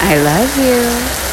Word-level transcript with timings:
I 0.00 0.16
love 0.22 0.56
you. 0.56 1.27